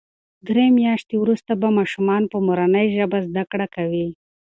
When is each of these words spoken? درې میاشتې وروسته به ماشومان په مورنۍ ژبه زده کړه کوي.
درې 0.47 0.65
میاشتې 0.79 1.15
وروسته 1.19 1.51
به 1.61 1.67
ماشومان 1.77 2.23
په 2.31 2.37
مورنۍ 2.45 2.87
ژبه 2.97 3.17
زده 3.27 3.43
کړه 3.51 3.67
کوي. 3.75 4.07